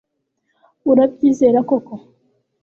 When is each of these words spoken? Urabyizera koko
Urabyizera 0.91 1.59
koko 1.69 1.93